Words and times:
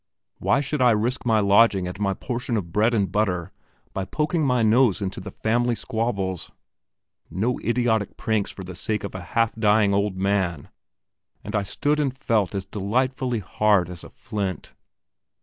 Why 0.39 0.61
should 0.61 0.81
I 0.81 0.89
risk 0.97 1.27
my 1.27 1.39
lodging 1.41 1.87
and 1.87 1.99
my 1.99 2.15
portion 2.15 2.57
of 2.57 2.71
bread 2.71 2.95
and 2.95 3.11
butter 3.11 3.51
by 3.93 4.03
poking 4.05 4.43
my 4.43 4.63
nose 4.63 4.99
into 4.99 5.19
the 5.19 5.29
family 5.29 5.75
squabbles? 5.75 6.49
No 7.29 7.59
idiotic 7.59 8.17
pranks 8.17 8.49
for 8.49 8.63
the 8.63 8.73
sake 8.73 9.03
of 9.03 9.13
a 9.13 9.21
half 9.21 9.53
dying 9.53 9.93
old 9.93 10.17
man, 10.17 10.69
and 11.43 11.55
I 11.55 11.61
stood 11.61 11.99
and 11.99 12.17
felt 12.17 12.55
as 12.55 12.65
delightfully 12.65 13.41
hard 13.41 13.91
as 13.91 14.03
a 14.03 14.09
flint. 14.09 14.73